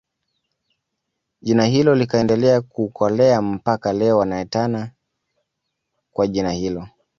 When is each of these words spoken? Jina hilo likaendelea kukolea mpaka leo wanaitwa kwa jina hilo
Jina 1.41 1.65
hilo 1.65 1.95
likaendelea 1.95 2.61
kukolea 2.61 3.41
mpaka 3.41 3.93
leo 3.93 4.17
wanaitwa 4.17 4.89
kwa 6.11 6.27
jina 6.27 6.51
hilo 6.51 6.87